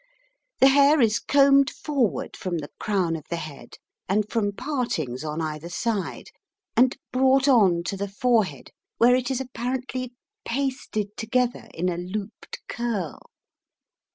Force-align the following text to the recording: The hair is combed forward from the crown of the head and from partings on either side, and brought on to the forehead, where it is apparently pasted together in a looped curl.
The 0.61 0.69
hair 0.69 0.99
is 0.99 1.19
combed 1.19 1.69
forward 1.69 2.35
from 2.35 2.57
the 2.57 2.71
crown 2.79 3.15
of 3.15 3.27
the 3.29 3.35
head 3.35 3.75
and 4.09 4.27
from 4.27 4.51
partings 4.51 5.23
on 5.23 5.41
either 5.41 5.69
side, 5.69 6.31
and 6.75 6.97
brought 7.11 7.47
on 7.47 7.83
to 7.83 7.95
the 7.97 8.07
forehead, 8.07 8.71
where 8.97 9.15
it 9.15 9.29
is 9.29 9.39
apparently 9.39 10.15
pasted 10.43 11.15
together 11.17 11.67
in 11.71 11.87
a 11.87 11.97
looped 11.99 12.61
curl. 12.67 13.21